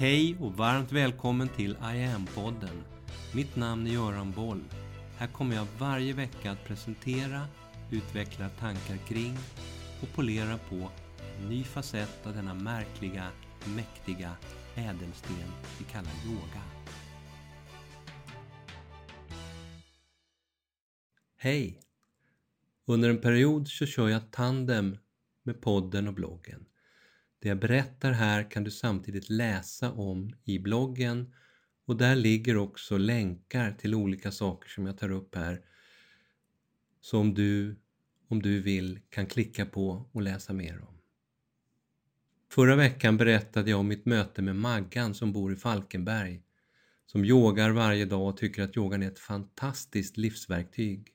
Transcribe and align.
Hej 0.00 0.36
och 0.40 0.52
varmt 0.52 0.92
välkommen 0.92 1.48
till 1.48 1.70
I 1.70 2.04
am-podden. 2.04 2.82
Mitt 3.34 3.56
namn 3.56 3.86
är 3.86 3.90
Göran 3.90 4.32
Boll. 4.32 4.64
Här 5.16 5.26
kommer 5.26 5.56
jag 5.56 5.66
varje 5.78 6.12
vecka 6.12 6.50
att 6.50 6.64
presentera, 6.64 7.46
utveckla 7.90 8.48
tankar 8.48 8.96
kring 8.96 9.36
och 10.02 10.08
polera 10.14 10.58
på 10.58 10.90
en 11.38 11.48
ny 11.48 11.64
facett 11.64 12.26
av 12.26 12.34
denna 12.34 12.54
märkliga, 12.54 13.28
mäktiga 13.76 14.36
ädelsten 14.74 15.52
vi 15.78 15.84
kallar 15.84 16.12
yoga. 16.26 16.62
Hej! 21.36 21.80
Under 22.86 23.10
en 23.10 23.20
period 23.20 23.68
så 23.68 23.86
kör 23.86 24.08
jag 24.08 24.30
tandem 24.30 24.96
med 25.42 25.60
podden 25.60 26.08
och 26.08 26.14
bloggen. 26.14 26.66
Det 27.42 27.48
jag 27.48 27.58
berättar 27.58 28.12
här 28.12 28.50
kan 28.50 28.64
du 28.64 28.70
samtidigt 28.70 29.30
läsa 29.30 29.92
om 29.92 30.32
i 30.44 30.58
bloggen 30.58 31.34
och 31.86 31.96
där 31.96 32.16
ligger 32.16 32.56
också 32.56 32.98
länkar 32.98 33.72
till 33.72 33.94
olika 33.94 34.32
saker 34.32 34.68
som 34.68 34.86
jag 34.86 34.98
tar 34.98 35.10
upp 35.10 35.34
här. 35.34 35.60
Som 37.00 37.34
du, 37.34 37.76
om 38.28 38.42
du 38.42 38.60
vill, 38.60 39.00
kan 39.10 39.26
klicka 39.26 39.66
på 39.66 40.08
och 40.12 40.22
läsa 40.22 40.52
mer 40.52 40.80
om. 40.80 40.98
Förra 42.52 42.76
veckan 42.76 43.16
berättade 43.16 43.70
jag 43.70 43.80
om 43.80 43.88
mitt 43.88 44.06
möte 44.06 44.42
med 44.42 44.56
Maggan 44.56 45.14
som 45.14 45.32
bor 45.32 45.52
i 45.52 45.56
Falkenberg. 45.56 46.42
Som 47.06 47.24
yogar 47.24 47.70
varje 47.70 48.04
dag 48.04 48.28
och 48.28 48.36
tycker 48.36 48.62
att 48.62 48.76
yogan 48.76 49.02
är 49.02 49.10
ett 49.10 49.18
fantastiskt 49.18 50.16
livsverktyg. 50.16 51.08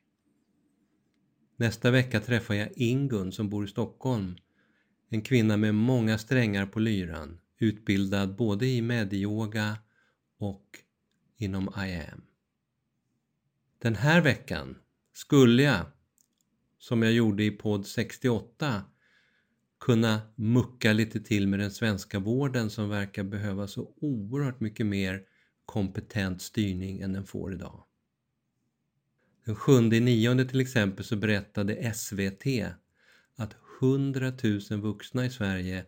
Nästa 1.58 1.92
vecka 1.92 2.20
träffar 2.20 2.54
jag 2.54 2.70
Ingun 2.76 3.32
som 3.32 3.50
bor 3.50 3.66
i 3.66 3.68
Stockholm. 3.68 4.36
En 5.10 5.22
kvinna 5.22 5.58
med 5.58 5.76
många 5.76 6.18
strängar 6.18 6.66
på 6.66 6.80
lyran, 6.80 7.40
utbildad 7.58 8.36
både 8.36 8.68
i 8.68 8.82
medyoga 8.82 9.78
och 10.38 10.80
inom 11.38 11.64
I 11.64 11.96
am. 12.12 12.22
Den 13.80 13.96
här 13.96 14.22
veckan 14.22 14.78
skulle 15.14 15.64
jag, 15.64 15.86
som 16.80 17.04
jag 17.04 17.12
gjorde 17.12 17.44
i 17.44 17.52
podd 17.52 17.88
68, 17.88 18.84
kunna 19.80 20.22
mucka 20.36 20.94
lite 20.94 21.20
till 21.22 21.48
med 21.48 21.60
den 21.60 21.72
svenska 21.72 22.20
vården 22.20 22.70
som 22.70 22.90
verkar 22.90 23.24
behöva 23.24 23.68
så 23.68 23.94
oerhört 24.02 24.60
mycket 24.60 24.86
mer 24.86 25.22
kompetent 25.66 26.42
styrning 26.42 27.00
än 27.00 27.14
den 27.14 27.26
får 27.26 27.54
idag. 27.54 27.84
Den 29.46 29.56
7 29.56 29.82
nionde 29.82 30.46
till 30.46 30.62
exempel 30.62 31.06
så 31.06 31.16
berättade 31.16 31.94
SVT 31.94 32.46
att 33.36 33.56
100 33.86 34.34
000 34.72 34.82
vuxna 34.82 35.26
i 35.26 35.30
Sverige 35.30 35.86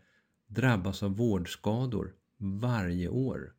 drabbas 0.47 1.03
av 1.03 1.17
vårdskador 1.17 2.13
varje 2.37 3.09
år. 3.09 3.53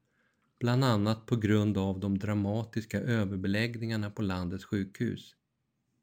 Bland 0.60 0.84
annat 0.84 1.26
på 1.26 1.36
grund 1.36 1.78
av 1.78 2.00
de 2.00 2.18
dramatiska 2.18 3.00
överbeläggningarna 3.00 4.10
på 4.10 4.22
landets 4.22 4.64
sjukhus. 4.64 5.34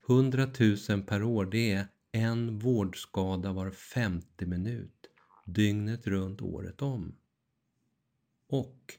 100 0.10 0.48
000 0.90 1.04
per 1.04 1.24
år, 1.24 1.46
det 1.46 1.72
är 1.72 1.88
en 2.12 2.60
vårdskada 2.60 3.54
var 3.54 3.72
femte 3.72 4.46
minut, 4.46 5.08
dygnet 5.46 6.08
runt 6.08 6.42
året 6.42 6.82
om. 6.82 7.16
Och 8.50 8.94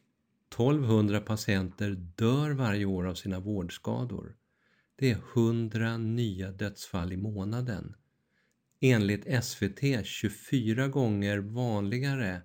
1200 0.55 1.21
patienter 1.21 1.91
dör 2.17 2.51
varje 2.51 2.85
år 2.85 3.07
av 3.07 3.15
sina 3.15 3.41
vårdskador. 3.41 4.37
Det 4.97 5.11
är 5.11 5.19
100 5.35 5.97
nya 5.99 6.53
dödsfall 6.53 7.13
i 7.13 7.17
månaden. 7.17 7.95
Enligt 8.89 9.45
SVT 9.45 10.07
24 10.07 10.89
gånger 10.89 11.39
vanligare 11.39 12.43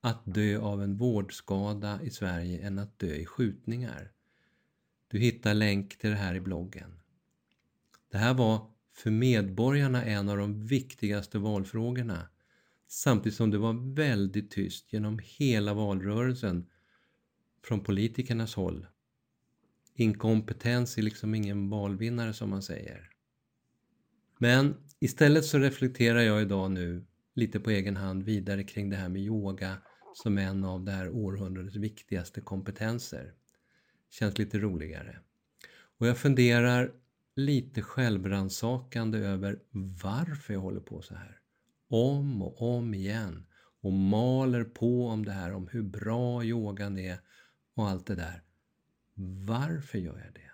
att 0.00 0.22
dö 0.24 0.58
av 0.58 0.82
en 0.82 0.96
vårdskada 0.96 2.02
i 2.02 2.10
Sverige 2.10 2.66
än 2.66 2.78
att 2.78 2.98
dö 2.98 3.14
i 3.14 3.26
skjutningar. 3.26 4.12
Du 5.08 5.18
hittar 5.18 5.54
länk 5.54 5.98
till 5.98 6.10
det 6.10 6.16
här 6.16 6.34
i 6.34 6.40
bloggen. 6.40 7.00
Det 8.10 8.18
här 8.18 8.34
var 8.34 8.70
för 8.92 9.10
medborgarna 9.10 10.04
en 10.04 10.28
av 10.28 10.36
de 10.36 10.66
viktigaste 10.66 11.38
valfrågorna 11.38 12.28
samtidigt 12.86 13.36
som 13.36 13.50
det 13.50 13.58
var 13.58 13.94
väldigt 13.94 14.50
tyst 14.50 14.92
genom 14.92 15.20
hela 15.22 15.74
valrörelsen 15.74 16.66
från 17.64 17.80
politikernas 17.80 18.54
håll. 18.54 18.86
Inkompetens 19.94 20.98
är 20.98 21.02
liksom 21.02 21.34
ingen 21.34 21.70
valvinnare 21.70 22.32
som 22.32 22.50
man 22.50 22.62
säger. 22.62 23.15
Men 24.38 24.76
istället 24.98 25.44
så 25.44 25.58
reflekterar 25.58 26.20
jag 26.20 26.42
idag 26.42 26.70
nu 26.70 27.06
lite 27.34 27.60
på 27.60 27.70
egen 27.70 27.96
hand 27.96 28.22
vidare 28.22 28.64
kring 28.64 28.90
det 28.90 28.96
här 28.96 29.08
med 29.08 29.22
yoga 29.22 29.76
som 30.14 30.38
en 30.38 30.64
av 30.64 30.84
det 30.84 30.92
här 30.92 31.10
århundradets 31.10 31.76
viktigaste 31.76 32.40
kompetenser. 32.40 33.32
Känns 34.10 34.38
lite 34.38 34.58
roligare. 34.58 35.18
Och 35.98 36.06
jag 36.06 36.18
funderar 36.18 36.92
lite 37.34 37.82
självransakande 37.82 39.18
över 39.18 39.58
varför 40.02 40.54
jag 40.54 40.60
håller 40.60 40.80
på 40.80 41.02
så 41.02 41.14
här. 41.14 41.40
Om 41.88 42.42
och 42.42 42.76
om 42.76 42.94
igen. 42.94 43.46
Och 43.80 43.92
maler 43.92 44.64
på 44.64 45.06
om 45.06 45.24
det 45.24 45.32
här, 45.32 45.52
om 45.52 45.68
hur 45.68 45.82
bra 45.82 46.44
yogan 46.44 46.98
är 46.98 47.18
och 47.74 47.88
allt 47.88 48.06
det 48.06 48.14
där. 48.14 48.42
Varför 49.46 49.98
gör 49.98 50.18
jag 50.24 50.34
det? 50.34 50.50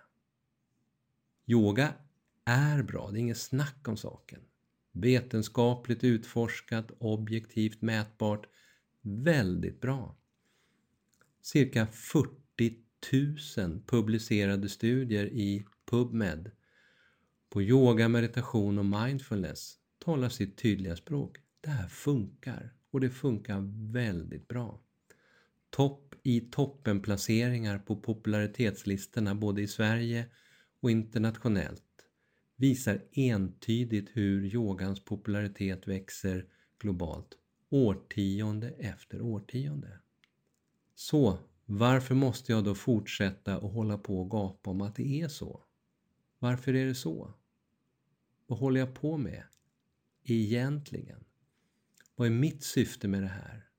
Yoga 1.45 1.93
är 2.45 2.83
bra, 2.83 3.11
det 3.11 3.17
är 3.17 3.19
inget 3.19 3.37
snack 3.37 3.87
om 3.87 3.97
saken. 3.97 4.39
Vetenskapligt 4.91 6.03
utforskat, 6.03 6.91
objektivt 6.97 7.81
mätbart, 7.81 8.47
väldigt 9.01 9.81
bra. 9.81 10.17
Cirka 11.41 11.87
40 11.87 12.33
000 13.57 13.81
publicerade 13.85 14.69
studier 14.69 15.25
i 15.25 15.65
PubMed 15.85 16.51
på 17.49 17.61
yoga, 17.61 18.09
meditation 18.09 18.79
och 18.79 18.85
mindfulness 18.85 19.77
talar 19.99 20.29
sitt 20.29 20.57
tydliga 20.57 20.95
språk. 20.95 21.37
Det 21.61 21.69
här 21.69 21.87
funkar 21.87 22.73
och 22.91 22.99
det 22.99 23.09
funkar 23.09 23.59
väldigt 23.91 24.47
bra. 24.47 24.81
Topp 25.69 26.15
i 26.23 26.39
toppenplaceringar 26.39 27.79
på 27.79 27.95
popularitetslistorna 27.95 29.35
både 29.35 29.61
i 29.61 29.67
Sverige 29.67 30.25
och 30.79 30.91
internationellt 30.91 31.92
visar 32.63 33.01
entydigt 33.11 34.09
hur 34.13 34.45
yogans 34.45 35.05
popularitet 35.05 35.87
växer 35.87 36.45
globalt 36.79 37.37
årtionde 37.69 38.69
efter 38.69 39.21
årtionde. 39.21 39.99
Så 40.95 41.39
varför 41.65 42.15
måste 42.15 42.51
jag 42.51 42.63
då 42.63 42.75
fortsätta 42.75 43.57
och 43.57 43.69
hålla 43.69 43.97
på 43.97 44.21
och 44.21 44.31
gapa 44.31 44.69
om 44.69 44.81
att 44.81 44.95
det 44.95 45.21
är 45.21 45.27
så? 45.27 45.63
Varför 46.39 46.73
är 46.73 46.85
det 46.85 46.95
så? 46.95 47.33
Vad 48.47 48.59
håller 48.59 48.79
jag 48.79 48.95
på 48.95 49.17
med 49.17 49.43
egentligen? 50.23 51.23
Vad 52.15 52.27
är 52.27 52.31
mitt 52.31 52.63
syfte 52.63 53.07
med 53.07 53.23
det 53.23 53.27
här? 53.27 53.69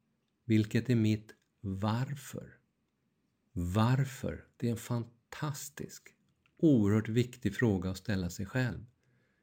Vilket 0.44 0.90
är 0.90 0.96
mitt 0.96 1.34
varför? 1.60 2.58
Varför? 3.52 4.44
Det 4.56 4.66
är 4.66 4.70
en 4.70 4.76
fantastisk, 4.76 6.14
oerhört 6.56 7.09
viktig 7.09 7.54
fråga 7.54 7.91
att 7.91 7.97
ställa 7.97 8.31
sig 8.31 8.47
själv. 8.47 8.87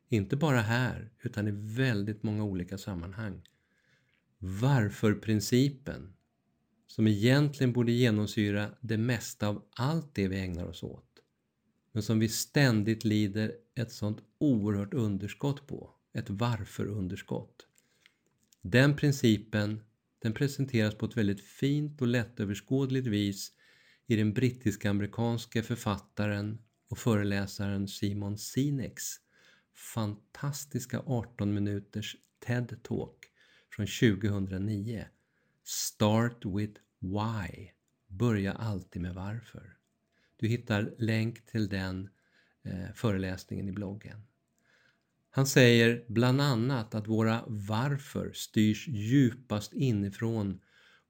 Inte 0.09 0.35
bara 0.35 0.61
här, 0.61 1.11
utan 1.19 1.47
i 1.47 1.51
väldigt 1.53 2.23
många 2.23 2.43
olika 2.43 2.77
sammanhang. 2.77 3.41
Varför-principen, 4.37 6.13
som 6.87 7.07
egentligen 7.07 7.73
borde 7.73 7.91
genomsyra 7.91 8.71
det 8.81 8.97
mesta 8.97 9.47
av 9.47 9.63
allt 9.75 10.15
det 10.15 10.27
vi 10.27 10.39
ägnar 10.39 10.65
oss 10.65 10.83
åt, 10.83 11.11
men 11.91 12.03
som 12.03 12.19
vi 12.19 12.29
ständigt 12.29 13.05
lider 13.05 13.53
ett 13.75 13.91
sånt 13.91 14.19
oerhört 14.37 14.93
underskott 14.93 15.67
på, 15.67 15.95
ett 16.13 16.29
varför-underskott. 16.29 17.67
Den 18.61 18.95
principen 18.95 19.83
den 20.19 20.33
presenteras 20.33 20.95
på 20.95 21.05
ett 21.05 21.17
väldigt 21.17 21.41
fint 21.41 22.01
och 22.01 22.07
lättöverskådligt 22.07 23.07
vis 23.07 23.51
i 24.07 24.15
den 24.15 24.33
brittisk-amerikanske 24.33 25.63
författaren 25.63 26.57
och 26.91 26.97
föreläsaren 26.97 27.87
Simon 27.87 28.37
Sineks 28.37 29.15
fantastiska 29.93 30.99
18 30.99 31.53
minuters 31.53 32.15
TED-talk 32.45 33.15
från 33.69 33.87
2009. 33.87 35.05
Start 35.63 36.45
with 36.45 36.79
why. 36.99 37.69
Börja 38.07 38.53
alltid 38.53 39.01
med 39.01 39.15
varför. 39.15 39.77
Du 40.37 40.47
hittar 40.47 40.93
länk 40.97 41.45
till 41.45 41.69
den 41.69 42.09
eh, 42.63 42.93
föreläsningen 42.95 43.69
i 43.69 43.71
bloggen. 43.71 44.21
Han 45.29 45.47
säger 45.47 46.05
bland 46.07 46.41
annat 46.41 46.95
att 46.95 47.07
våra 47.07 47.43
varför 47.47 48.31
styrs 48.33 48.87
djupast 48.87 49.73
inifrån 49.73 50.61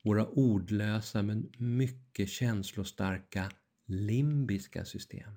våra 0.03 0.27
ordlösa 0.27 1.21
men 1.21 1.51
mycket 1.57 2.29
känslostarka 2.29 3.51
limbiska 3.85 4.85
system. 4.85 5.31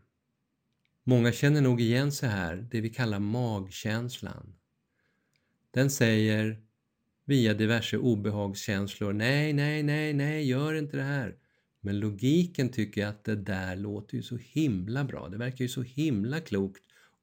Många 1.05 1.33
känner 1.33 1.61
nog 1.61 1.81
igen 1.81 2.13
sig 2.13 2.29
här, 2.29 2.69
det 2.71 2.81
vi 2.81 2.91
kallar 2.91 3.19
magkänslan. 3.19 4.55
Den 5.71 5.91
säger 5.91 6.61
via 7.25 7.55
diverse 7.55 7.99
obehagskänslor. 7.99 9.13
Nej, 9.13 9.53
nej, 9.53 9.83
nej, 9.83 10.13
nej, 10.13 10.49
gör 10.49 10.75
inte 10.75 10.97
det 10.97 11.03
här. 11.03 11.37
Men 11.81 12.01
logiken 12.01 12.69
tycker 12.69 13.01
jag 13.01 13.11
att 13.11 13.25
det 13.25 13.37
där 13.37 13.77
låter 13.77 14.17
ju 14.17 14.23
så 14.23 14.37
himla 14.37 15.05
bra. 15.05 15.29
Det 15.29 15.37
verkar 15.37 15.65
ju 15.65 15.69
så 15.69 15.83
himla 15.83 16.41
klokt 16.41 16.83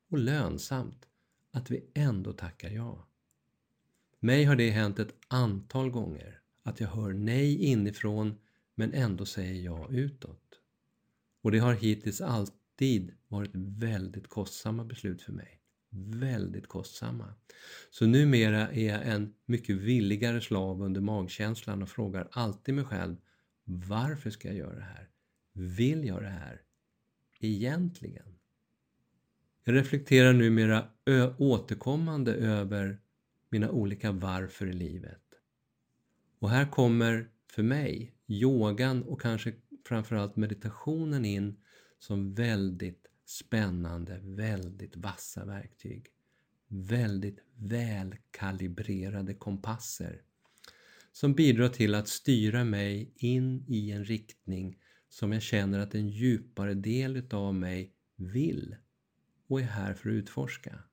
och 0.09 0.17
lönsamt 0.17 1.07
att 1.51 1.71
vi 1.71 1.91
ändå 1.93 2.33
tackar 2.33 2.69
ja. 2.69 3.07
Mig 4.19 4.43
har 4.43 4.55
det 4.55 4.69
hänt 4.69 4.99
ett 4.99 5.15
antal 5.27 5.89
gånger 5.89 6.39
att 6.63 6.79
jag 6.79 6.87
hör 6.87 7.13
nej 7.13 7.63
inifrån 7.63 8.37
men 8.75 8.93
ändå 8.93 9.25
säger 9.25 9.61
ja 9.63 9.87
utåt. 9.91 10.59
Och 11.41 11.51
det 11.51 11.59
har 11.59 11.73
hittills 11.73 12.21
alltid 12.21 12.60
varit 13.27 13.51
väldigt 13.53 14.27
kostsamma 14.27 14.85
beslut 14.85 15.21
för 15.21 15.33
mig. 15.33 15.59
Väldigt 16.21 16.67
kostsamma. 16.67 17.33
Så 17.89 18.05
numera 18.05 18.71
är 18.71 18.87
jag 18.87 19.07
en 19.07 19.33
mycket 19.45 19.75
villigare 19.75 20.41
slav 20.41 20.81
under 20.81 21.01
magkänslan 21.01 21.81
och 21.83 21.89
frågar 21.89 22.27
alltid 22.31 22.75
mig 22.75 22.85
själv 22.85 23.15
varför 23.63 24.29
ska 24.29 24.47
jag 24.47 24.57
göra 24.57 24.75
det 24.75 24.81
här? 24.81 25.09
Vill 25.53 26.05
jag 26.05 26.21
det 26.21 26.29
här? 26.29 26.61
Egentligen? 27.39 28.35
Jag 29.63 29.75
reflekterar 29.75 30.33
numera 30.33 30.87
återkommande 31.37 32.33
över 32.33 33.01
mina 33.49 33.71
olika 33.71 34.11
varför 34.11 34.67
i 34.67 34.73
livet. 34.73 35.21
Och 36.39 36.49
här 36.49 36.71
kommer 36.71 37.29
för 37.47 37.63
mig 37.63 38.15
yogan 38.27 39.03
och 39.03 39.21
kanske 39.21 39.53
framförallt 39.85 40.35
meditationen 40.35 41.25
in 41.25 41.57
som 42.01 42.33
väldigt 42.33 43.07
spännande, 43.25 44.19
väldigt 44.23 44.95
vassa 44.95 45.45
verktyg. 45.45 46.07
Väldigt 46.67 47.39
välkalibrerade 47.55 49.33
kompasser 49.33 50.21
som 51.11 51.33
bidrar 51.33 51.69
till 51.69 51.95
att 51.95 52.07
styra 52.07 52.63
mig 52.63 53.13
in 53.15 53.65
i 53.67 53.91
en 53.91 54.05
riktning 54.05 54.77
som 55.09 55.31
jag 55.31 55.41
känner 55.41 55.79
att 55.79 55.95
en 55.95 56.09
djupare 56.09 56.73
del 56.73 57.17
utav 57.17 57.55
mig 57.55 57.93
vill 58.15 58.75
och 59.47 59.61
är 59.61 59.65
här 59.65 59.93
för 59.93 60.09
att 60.09 60.13
utforska. 60.13 60.83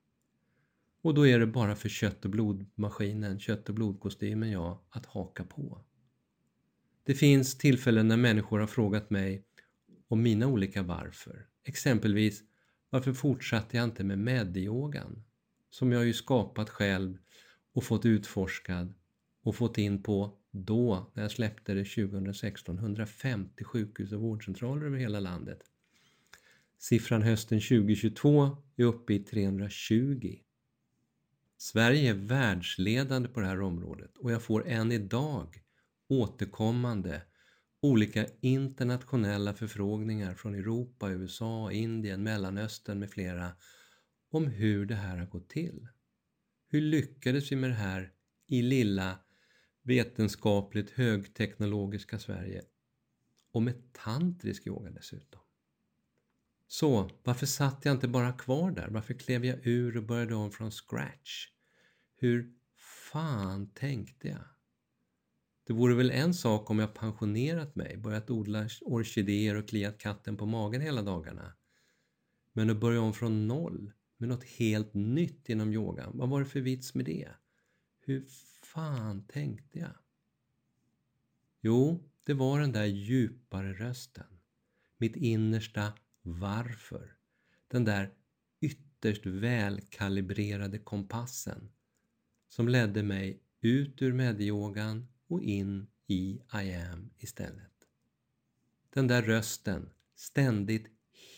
Och 1.02 1.14
då 1.14 1.26
är 1.26 1.38
det 1.38 1.46
bara 1.46 1.76
för 1.76 1.88
kött 1.88 2.24
och 2.24 2.30
blodmaskinen, 2.30 3.40
kött 3.40 3.68
och 3.68 3.74
blodkostymen 3.74 4.50
jag, 4.50 4.78
att 4.90 5.06
haka 5.06 5.44
på. 5.44 5.84
Det 7.04 7.14
finns 7.14 7.58
tillfällen 7.58 8.08
när 8.08 8.16
människor 8.16 8.58
har 8.58 8.66
frågat 8.66 9.10
mig 9.10 9.44
om 10.08 10.22
mina 10.22 10.46
olika 10.46 10.82
varför. 10.82 11.46
Exempelvis, 11.64 12.42
varför 12.90 13.12
fortsatte 13.12 13.76
jag 13.76 13.84
inte 13.84 14.04
med 14.04 14.18
medyogan? 14.18 15.24
Som 15.70 15.92
jag 15.92 16.06
ju 16.06 16.12
skapat 16.12 16.70
själv 16.70 17.18
och 17.72 17.84
fått 17.84 18.06
utforskad 18.06 18.94
och 19.42 19.56
fått 19.56 19.78
in 19.78 20.02
på 20.02 20.38
då, 20.50 21.10
när 21.14 21.22
jag 21.22 21.32
släppte 21.32 21.74
det 21.74 21.84
2016, 21.84 22.78
150 22.78 23.64
sjukhus 23.64 24.12
och 24.12 24.20
vårdcentraler 24.20 24.86
över 24.86 24.98
hela 24.98 25.20
landet. 25.20 25.58
Siffran 26.78 27.22
hösten 27.22 27.60
2022 27.60 28.56
är 28.76 28.84
uppe 28.84 29.14
i 29.14 29.18
320. 29.18 30.38
Sverige 31.56 32.10
är 32.10 32.14
världsledande 32.14 33.28
på 33.28 33.40
det 33.40 33.46
här 33.46 33.60
området 33.60 34.16
och 34.16 34.32
jag 34.32 34.42
får 34.42 34.66
än 34.66 34.92
idag 34.92 35.62
återkommande 36.08 37.22
olika 37.80 38.26
internationella 38.40 39.54
förfrågningar 39.54 40.34
från 40.34 40.54
Europa, 40.54 41.10
USA, 41.10 41.72
Indien, 41.72 42.22
Mellanöstern 42.22 42.98
med 42.98 43.10
flera 43.10 43.52
om 44.30 44.46
hur 44.46 44.86
det 44.86 44.94
här 44.94 45.16
har 45.16 45.26
gått 45.26 45.48
till. 45.48 45.88
Hur 46.68 46.80
lyckades 46.80 47.52
vi 47.52 47.56
med 47.56 47.70
det 47.70 47.74
här 47.74 48.12
i 48.46 48.62
lilla 48.62 49.18
vetenskapligt 49.82 50.90
högteknologiska 50.90 52.18
Sverige 52.18 52.62
och 53.52 53.62
med 53.62 53.92
tantrisk 53.92 54.66
yoga 54.66 54.90
dessutom. 54.90 55.40
Så 56.66 57.10
varför 57.22 57.46
satt 57.46 57.84
jag 57.84 57.94
inte 57.94 58.08
bara 58.08 58.32
kvar 58.32 58.70
där? 58.70 58.88
Varför 58.88 59.14
klev 59.14 59.44
jag 59.44 59.66
ur 59.66 59.96
och 59.96 60.02
började 60.02 60.34
om 60.34 60.52
från 60.52 60.70
scratch? 60.70 61.48
Hur 62.16 62.54
fan 62.76 63.70
tänkte 63.74 64.28
jag? 64.28 64.44
Det 65.68 65.74
vore 65.74 65.94
väl 65.94 66.10
en 66.10 66.34
sak 66.34 66.70
om 66.70 66.78
jag 66.78 66.94
pensionerat 66.94 67.76
mig, 67.76 67.96
börjat 67.96 68.30
odla 68.30 68.68
orkidéer 68.80 69.54
och 69.54 69.68
kliat 69.68 69.98
katten 69.98 70.36
på 70.36 70.46
magen 70.46 70.80
hela 70.80 71.02
dagarna. 71.02 71.52
Men 72.52 72.70
att 72.70 72.80
börja 72.80 73.00
om 73.00 73.14
från 73.14 73.48
noll 73.48 73.92
med 74.16 74.28
något 74.28 74.44
helt 74.44 74.94
nytt 74.94 75.48
inom 75.48 75.72
yogan, 75.72 76.10
vad 76.14 76.28
var 76.28 76.40
det 76.40 76.46
för 76.46 76.60
vits 76.60 76.94
med 76.94 77.04
det? 77.04 77.28
Hur 78.00 78.26
fan 78.62 79.26
tänkte 79.26 79.78
jag? 79.78 79.94
Jo, 81.60 82.10
det 82.24 82.34
var 82.34 82.60
den 82.60 82.72
där 82.72 82.86
djupare 82.86 83.72
rösten. 83.72 84.40
Mitt 84.98 85.16
innersta 85.16 85.92
varför. 86.22 87.16
Den 87.68 87.84
där 87.84 88.10
ytterst 88.60 89.26
välkalibrerade 89.26 90.78
kompassen 90.78 91.70
som 92.48 92.68
ledde 92.68 93.02
mig 93.02 93.42
ut 93.60 94.02
ur 94.02 94.12
medyogan 94.12 95.06
och 95.28 95.42
in 95.42 95.86
i 96.06 96.42
I 96.62 96.74
am 96.74 97.10
istället. 97.18 97.72
Den 98.90 99.06
där 99.06 99.22
rösten, 99.22 99.90
ständigt 100.16 100.86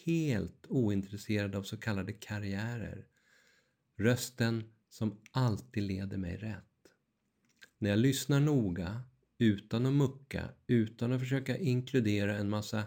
helt 0.05 0.67
ointresserad 0.69 1.55
av 1.55 1.63
så 1.63 1.77
kallade 1.77 2.13
karriärer. 2.13 3.07
Rösten 3.97 4.73
som 4.89 5.21
alltid 5.31 5.83
leder 5.83 6.17
mig 6.17 6.37
rätt. 6.37 6.65
När 7.79 7.91
jag 7.91 7.99
lyssnar 7.99 8.41
noga, 8.41 9.03
utan 9.39 9.87
att 9.87 9.93
mucka, 9.93 10.51
utan 10.67 11.13
att 11.13 11.21
försöka 11.21 11.57
inkludera 11.57 12.37
en 12.37 12.51
massa 12.51 12.85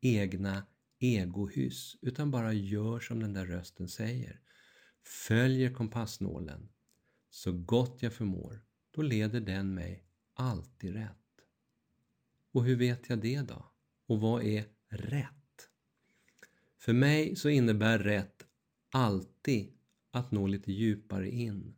egna 0.00 0.66
egohyss, 0.98 1.96
utan 2.02 2.30
bara 2.30 2.52
gör 2.52 3.00
som 3.00 3.20
den 3.20 3.32
där 3.32 3.46
rösten 3.46 3.88
säger. 3.88 4.40
Följer 5.02 5.74
kompassnålen 5.74 6.68
så 7.30 7.52
gott 7.52 8.02
jag 8.02 8.12
förmår, 8.12 8.64
då 8.90 9.02
leder 9.02 9.40
den 9.40 9.74
mig 9.74 10.05
alltid 10.36 10.94
rätt. 10.94 11.40
Och 12.52 12.64
hur 12.64 12.76
vet 12.76 13.08
jag 13.08 13.18
det 13.18 13.40
då? 13.40 13.70
Och 14.06 14.20
vad 14.20 14.42
är 14.42 14.64
rätt? 14.88 15.68
För 16.78 16.92
mig 16.92 17.36
så 17.36 17.48
innebär 17.48 17.98
rätt 17.98 18.46
alltid 18.90 19.72
att 20.10 20.30
nå 20.30 20.46
lite 20.46 20.72
djupare 20.72 21.30
in. 21.30 21.76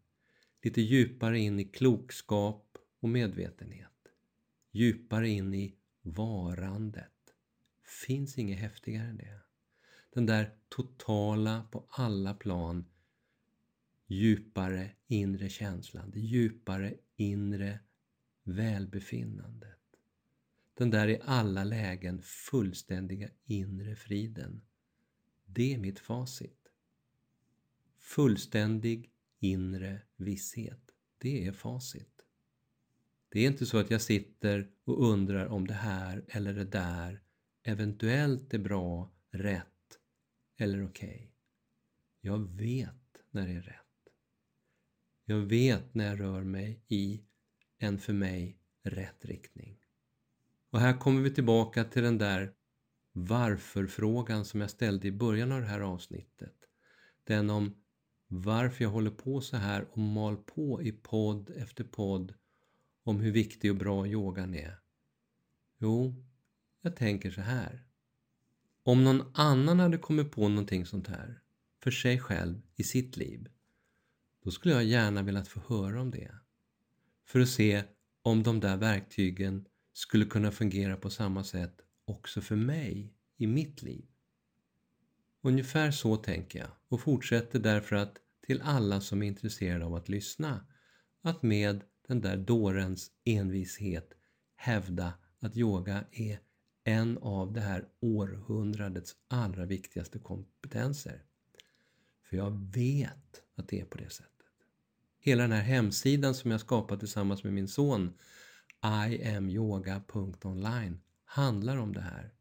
Lite 0.62 0.80
djupare 0.80 1.38
in 1.38 1.60
i 1.60 1.64
klokskap 1.64 2.78
och 3.00 3.08
medvetenhet. 3.08 3.92
Djupare 4.70 5.28
in 5.28 5.54
i 5.54 5.74
varandet. 6.02 7.12
Finns 8.06 8.38
inget 8.38 8.58
häftigare 8.58 9.06
än 9.06 9.16
det. 9.16 9.40
Den 10.14 10.26
där 10.26 10.54
totala, 10.68 11.66
på 11.70 11.86
alla 11.88 12.34
plan, 12.34 12.84
djupare 14.06 14.90
inre 15.06 15.48
känslan. 15.48 16.10
Det 16.10 16.20
djupare 16.20 16.94
inre 17.16 17.78
välbefinnandet. 18.48 19.78
Den 20.74 20.90
där 20.90 21.08
i 21.08 21.20
alla 21.24 21.64
lägen 21.64 22.22
fullständiga 22.22 23.28
inre 23.46 23.96
friden. 23.96 24.62
Det 25.44 25.74
är 25.74 25.78
mitt 25.78 25.98
facit. 25.98 26.72
Fullständig 27.98 29.10
inre 29.38 30.02
visshet. 30.16 30.90
Det 31.18 31.46
är 31.46 31.52
facit. 31.52 32.24
Det 33.28 33.40
är 33.40 33.46
inte 33.46 33.66
så 33.66 33.78
att 33.78 33.90
jag 33.90 34.02
sitter 34.02 34.70
och 34.84 35.10
undrar 35.10 35.46
om 35.46 35.66
det 35.66 35.74
här 35.74 36.24
eller 36.28 36.54
det 36.54 36.64
där 36.64 37.22
eventuellt 37.62 38.54
är 38.54 38.58
bra, 38.58 39.12
rätt 39.30 39.98
eller 40.56 40.84
okej. 40.84 41.08
Okay. 41.08 41.28
Jag 42.20 42.38
vet 42.56 43.24
när 43.30 43.46
det 43.46 43.52
är 43.52 43.62
rätt. 43.62 44.12
Jag 45.24 45.38
vet 45.38 45.94
när 45.94 46.06
jag 46.06 46.20
rör 46.20 46.44
mig 46.44 46.80
i 46.88 47.22
en 47.78 47.98
för 47.98 48.12
mig 48.12 48.58
rätt 48.82 49.24
riktning. 49.24 49.78
Och 50.70 50.80
här 50.80 50.98
kommer 50.98 51.22
vi 51.22 51.30
tillbaka 51.30 51.84
till 51.84 52.02
den 52.02 52.18
där 52.18 52.52
varför-frågan 53.12 54.44
som 54.44 54.60
jag 54.60 54.70
ställde 54.70 55.08
i 55.08 55.12
början 55.12 55.52
av 55.52 55.60
det 55.60 55.66
här 55.66 55.80
avsnittet. 55.80 56.54
Den 57.24 57.50
om 57.50 57.74
varför 58.28 58.84
jag 58.84 58.90
håller 58.90 59.10
på 59.10 59.40
så 59.40 59.56
här 59.56 59.86
och 59.90 59.98
mal 59.98 60.36
på 60.36 60.82
i 60.82 60.92
podd 60.92 61.50
efter 61.50 61.84
podd 61.84 62.34
om 63.02 63.20
hur 63.20 63.32
viktig 63.32 63.70
och 63.70 63.76
bra 63.76 64.06
yogan 64.06 64.54
är. 64.54 64.78
Jo, 65.78 66.24
jag 66.80 66.96
tänker 66.96 67.30
så 67.30 67.40
här. 67.40 67.84
Om 68.82 69.04
någon 69.04 69.22
annan 69.34 69.80
hade 69.80 69.98
kommit 69.98 70.32
på 70.32 70.48
någonting 70.48 70.86
sånt 70.86 71.08
här 71.08 71.42
för 71.82 71.90
sig 71.90 72.20
själv 72.20 72.62
i 72.76 72.84
sitt 72.84 73.16
liv, 73.16 73.48
då 74.44 74.50
skulle 74.50 74.74
jag 74.74 74.84
gärna 74.84 75.22
velat 75.22 75.48
få 75.48 75.60
höra 75.68 76.00
om 76.00 76.10
det. 76.10 76.34
För 77.28 77.40
att 77.40 77.48
se 77.48 77.84
om 78.22 78.42
de 78.42 78.60
där 78.60 78.76
verktygen 78.76 79.66
skulle 79.92 80.24
kunna 80.24 80.50
fungera 80.50 80.96
på 80.96 81.10
samma 81.10 81.44
sätt 81.44 81.80
också 82.04 82.40
för 82.40 82.56
mig 82.56 83.14
i 83.36 83.46
mitt 83.46 83.82
liv. 83.82 84.06
Ungefär 85.42 85.90
så 85.90 86.16
tänker 86.16 86.58
jag 86.58 86.68
och 86.88 87.00
fortsätter 87.00 87.58
därför 87.58 87.96
att 87.96 88.16
till 88.46 88.62
alla 88.62 89.00
som 89.00 89.22
är 89.22 89.26
intresserade 89.26 89.84
av 89.84 89.94
att 89.94 90.08
lyssna 90.08 90.66
att 91.22 91.42
med 91.42 91.84
den 92.08 92.20
där 92.20 92.36
dårens 92.36 93.10
envishet 93.24 94.12
hävda 94.56 95.12
att 95.40 95.56
yoga 95.56 96.04
är 96.12 96.40
en 96.84 97.18
av 97.18 97.52
det 97.52 97.60
här 97.60 97.88
århundradets 98.00 99.16
allra 99.28 99.66
viktigaste 99.66 100.18
kompetenser. 100.18 101.22
För 102.22 102.36
jag 102.36 102.72
vet 102.74 103.42
att 103.54 103.68
det 103.68 103.80
är 103.80 103.84
på 103.84 103.98
det 103.98 104.10
sättet. 104.10 104.37
Hela 105.20 105.42
den 105.42 105.52
här 105.52 105.62
hemsidan 105.62 106.34
som 106.34 106.50
jag 106.50 106.60
skapat 106.60 107.00
tillsammans 107.00 107.44
med 107.44 107.52
min 107.52 107.68
son 107.68 108.12
iamyoga.online 108.84 111.00
handlar 111.24 111.76
om 111.76 111.92
det 111.92 112.00
här. 112.00 112.32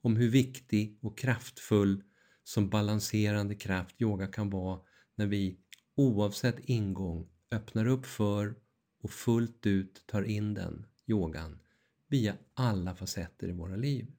Om 0.00 0.16
hur 0.16 0.30
viktig 0.30 0.98
och 1.02 1.18
kraftfull 1.18 2.02
som 2.44 2.68
balanserande 2.68 3.54
kraft 3.54 4.02
yoga 4.02 4.26
kan 4.26 4.50
vara 4.50 4.80
när 5.14 5.26
vi 5.26 5.58
oavsett 5.94 6.60
ingång 6.60 7.28
öppnar 7.50 7.86
upp 7.86 8.06
för 8.06 8.54
och 9.00 9.10
fullt 9.10 9.66
ut 9.66 10.06
tar 10.06 10.22
in 10.22 10.54
den, 10.54 10.86
yogan, 11.06 11.58
via 12.08 12.36
alla 12.54 12.94
facetter 12.94 13.48
i 13.48 13.52
våra 13.52 13.76
liv. 13.76 14.12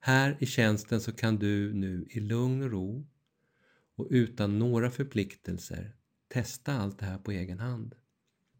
Här 0.00 0.36
i 0.40 0.46
tjänsten 0.46 1.00
så 1.00 1.12
kan 1.12 1.38
du 1.38 1.74
nu 1.74 2.06
i 2.10 2.20
lugn 2.20 2.62
och 2.62 2.70
ro 2.70 3.06
och 3.94 4.06
utan 4.10 4.58
några 4.58 4.90
förpliktelser 4.90 5.96
testa 6.32 6.72
allt 6.72 6.98
det 6.98 7.06
här 7.06 7.18
på 7.18 7.32
egen 7.32 7.58
hand. 7.58 7.94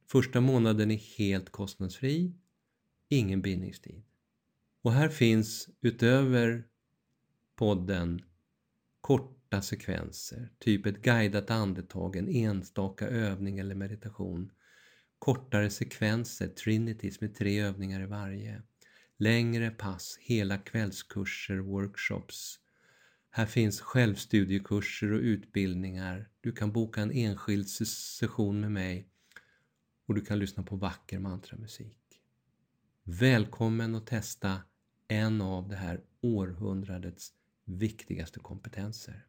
Första 0.06 0.40
månaden 0.40 0.90
är 0.90 1.18
helt 1.18 1.50
kostnadsfri, 1.50 2.32
ingen 3.08 3.42
bindningstid. 3.42 4.02
Och 4.82 4.92
här 4.92 5.08
finns 5.08 5.68
utöver 5.80 6.64
podden 7.56 8.22
korta 9.00 9.62
sekvenser, 9.62 10.48
typ 10.58 10.86
ett 10.86 11.02
guidat 11.02 11.50
andetag, 11.50 12.16
en 12.16 12.28
enstaka 12.28 13.08
övning 13.08 13.58
eller 13.58 13.74
meditation. 13.74 14.52
Kortare 15.18 15.70
sekvenser, 15.70 16.48
trinities 16.48 17.20
med 17.20 17.34
tre 17.34 17.60
övningar 17.60 18.02
i 18.02 18.06
varje. 18.06 18.62
Längre 19.16 19.70
pass, 19.70 20.18
hela 20.20 20.58
kvällskurser, 20.58 21.58
workshops. 21.58 22.58
Här 23.34 23.46
finns 23.46 23.80
självstudiekurser 23.80 25.12
och 25.12 25.20
utbildningar. 25.20 26.28
Du 26.40 26.52
kan 26.52 26.72
boka 26.72 27.00
en 27.00 27.12
enskild 27.12 27.68
session 27.68 28.60
med 28.60 28.72
mig 28.72 29.08
och 30.06 30.14
du 30.14 30.20
kan 30.20 30.38
lyssna 30.38 30.62
på 30.62 30.76
vacker 30.76 31.18
mantramusik. 31.18 31.96
Välkommen 33.04 33.94
att 33.94 34.06
testa 34.06 34.60
en 35.08 35.40
av 35.42 35.68
det 35.68 35.76
här 35.76 36.00
århundradets 36.20 37.32
viktigaste 37.64 38.40
kompetenser. 38.40 39.26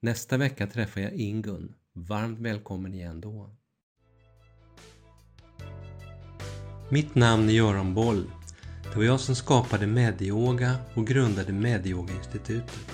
Nästa 0.00 0.36
vecka 0.36 0.66
träffar 0.66 1.00
jag 1.00 1.12
Ingun. 1.12 1.74
Varmt 1.92 2.38
välkommen 2.38 2.94
igen 2.94 3.20
då. 3.20 3.56
Mitt 6.90 7.14
namn 7.14 7.48
är 7.48 7.52
Göran 7.52 7.94
Boll. 7.94 8.30
Det 8.82 8.96
var 8.96 9.04
jag 9.04 9.20
som 9.20 9.34
skapade 9.34 9.86
Medyoga 9.86 10.76
och 10.94 11.06
grundade 11.06 11.52
Medyoga-institutet. 11.52 12.93